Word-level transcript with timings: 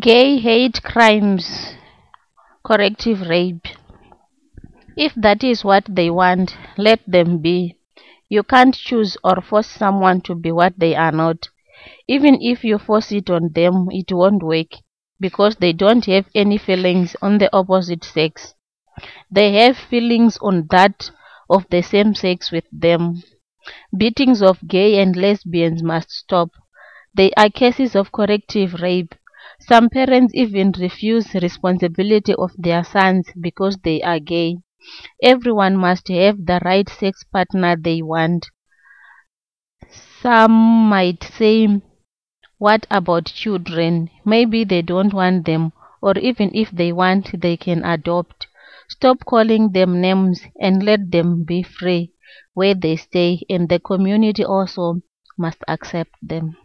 Gay 0.00 0.38
hate 0.40 0.82
crimes, 0.82 1.74
corrective 2.64 3.20
rape. 3.28 3.66
If 4.96 5.14
that 5.14 5.44
is 5.44 5.64
what 5.64 5.84
they 5.88 6.10
want, 6.10 6.56
let 6.76 7.00
them 7.06 7.38
be. 7.38 7.76
You 8.28 8.42
can't 8.42 8.74
choose 8.74 9.16
or 9.22 9.40
force 9.40 9.68
someone 9.68 10.20
to 10.22 10.34
be 10.34 10.50
what 10.50 10.76
they 10.78 10.96
are 10.96 11.12
not. 11.12 11.48
Even 12.08 12.42
if 12.42 12.64
you 12.64 12.78
force 12.78 13.12
it 13.12 13.30
on 13.30 13.52
them, 13.52 13.88
it 13.92 14.10
won't 14.10 14.42
work 14.42 14.72
because 15.20 15.56
they 15.56 15.72
don't 15.72 16.04
have 16.06 16.26
any 16.34 16.58
feelings 16.58 17.14
on 17.22 17.38
the 17.38 17.54
opposite 17.56 18.02
sex. 18.02 18.54
They 19.30 19.52
have 19.52 19.76
feelings 19.76 20.38
on 20.38 20.66
that 20.70 21.10
of 21.48 21.66
the 21.70 21.82
same 21.82 22.14
sex 22.14 22.50
with 22.50 22.64
them. 22.72 23.22
Beatings 23.96 24.42
of 24.42 24.66
gay 24.66 25.00
and 25.00 25.14
lesbians 25.14 25.84
must 25.84 26.10
stop. 26.10 26.50
They 27.14 27.30
are 27.36 27.48
cases 27.48 27.94
of 27.94 28.12
corrective 28.12 28.80
rape. 28.82 29.14
Some 29.66 29.90
parents 29.90 30.32
even 30.34 30.70
refuse 30.78 31.34
responsibility 31.34 32.34
of 32.34 32.52
their 32.56 32.84
sons 32.84 33.26
because 33.40 33.76
they 33.78 34.00
are 34.00 34.20
gay. 34.20 34.58
Everyone 35.22 35.76
must 35.76 36.08
have 36.08 36.46
the 36.46 36.60
right 36.64 36.88
sex 36.88 37.24
partner 37.24 37.76
they 37.76 38.02
want. 38.02 38.48
Some 40.20 40.52
might 40.90 41.24
say, 41.24 41.80
What 42.58 42.86
about 42.90 43.26
children? 43.26 44.10
Maybe 44.24 44.64
they 44.64 44.82
don't 44.82 45.14
want 45.14 45.46
them, 45.46 45.72
or 46.02 46.18
even 46.18 46.50
if 46.54 46.70
they 46.70 46.92
want, 46.92 47.40
they 47.40 47.56
can 47.56 47.84
adopt. 47.84 48.48
Stop 48.88 49.24
calling 49.26 49.72
them 49.72 50.00
names 50.00 50.42
and 50.60 50.82
let 50.82 51.10
them 51.12 51.44
be 51.44 51.62
free 51.62 52.12
where 52.54 52.74
they 52.74 52.96
stay, 52.96 53.42
and 53.50 53.68
the 53.68 53.80
community 53.80 54.44
also 54.44 55.02
must 55.38 55.64
accept 55.68 56.14
them. 56.22 56.56